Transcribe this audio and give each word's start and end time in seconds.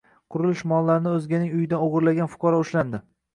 Qurilish 0.35 0.63
mollarini 0.71 1.11
o‘zganing 1.17 1.51
uyidan 1.59 1.85
o‘g‘irlagan 1.89 2.33
fuqaro 2.33 2.65
ushlanding 2.65 3.07